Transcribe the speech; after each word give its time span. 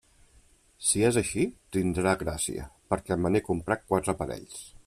Si 0.91 1.03
és 1.09 1.19
així, 1.21 1.45
tindrà 1.77 2.15
gràcia, 2.23 2.67
perquè 2.95 3.21
me 3.23 3.33
n'he 3.35 3.47
comprat 3.51 3.89
quatre 3.93 4.21
parells. 4.25 4.69